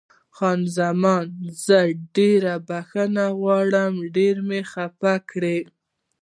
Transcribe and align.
خان 0.35 0.59
زمان: 0.77 1.25
زه 1.65 1.79
ډېره 2.15 2.53
بښنه 2.67 3.25
غواړم، 3.39 3.93
ډېر 4.15 4.35
مې 4.47 4.61
خفه 4.71 5.15
کړې. 5.29 5.59